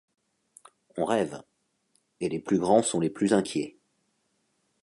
On 0.97 1.05
rêve; 1.05 1.43
et 2.21 2.29
les 2.29 2.39
plus 2.39 2.57
grands 2.57 2.81
sont 2.81 2.99
les 2.99 3.11
plus 3.11 3.33
inquiets; 3.33 3.77